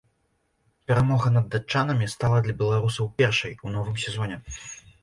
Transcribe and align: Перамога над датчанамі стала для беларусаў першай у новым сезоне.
Перамога 0.91 1.31
над 1.35 1.45
датчанамі 1.57 2.09
стала 2.15 2.43
для 2.49 2.59
беларусаў 2.63 3.13
першай 3.21 3.53
у 3.65 3.79
новым 3.79 3.95
сезоне. 4.07 4.43